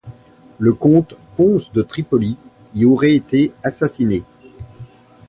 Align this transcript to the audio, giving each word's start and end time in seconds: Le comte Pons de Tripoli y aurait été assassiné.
Le 0.57 0.73
comte 0.73 1.13
Pons 1.37 1.69
de 1.75 1.83
Tripoli 1.83 2.35
y 2.73 2.85
aurait 2.85 3.13
été 3.13 3.51
assassiné. 3.61 4.23